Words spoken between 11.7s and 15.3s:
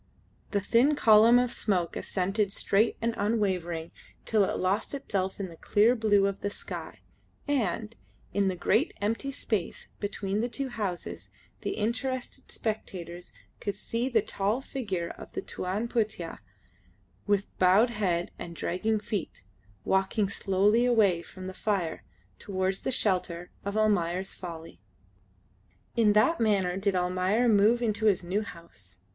interested spectators could see the tall figure